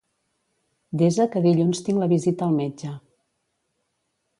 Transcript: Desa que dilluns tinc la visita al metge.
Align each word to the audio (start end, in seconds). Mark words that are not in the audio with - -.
Desa 1.01 1.29
que 1.35 1.45
dilluns 1.45 1.85
tinc 1.91 2.03
la 2.05 2.11
visita 2.17 2.49
al 2.49 2.59
metge. 2.63 2.99